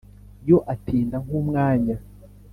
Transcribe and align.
iyo 0.43 0.57
atinda 0.73 1.17
nk’umwanya 1.25 1.95